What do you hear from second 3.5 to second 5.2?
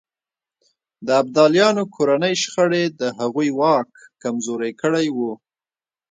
واک کمزوری کړی و.